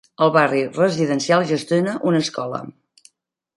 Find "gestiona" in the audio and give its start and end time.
1.53-1.95